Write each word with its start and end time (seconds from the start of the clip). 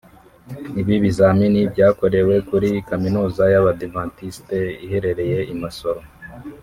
Ibi 0.81 0.95
bizamini 1.03 1.61
byakorewe 1.73 2.35
kuri 2.49 2.69
Kaminuza 2.89 3.43
y’Abadivantiste 3.53 4.59
iherereye 4.85 5.39
i 5.53 5.55
Masoro 5.61 6.01